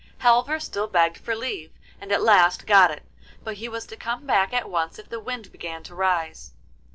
Halvor 0.21 0.59
still 0.59 0.87
begged 0.87 1.19
for 1.19 1.35
leave, 1.35 1.69
and 1.99 2.11
at 2.11 2.23
last 2.23 2.65
got 2.65 2.89
it, 2.89 3.03
but 3.43 3.57
he 3.57 3.69
was 3.69 3.85
to 3.85 3.95
come 3.95 4.25
back 4.25 4.51
at 4.51 4.67
once 4.67 4.97
if 4.97 5.09
the 5.09 5.19
wind 5.19 5.51
began 5.51 5.83
to 5.83 5.93
rise. 5.93 6.53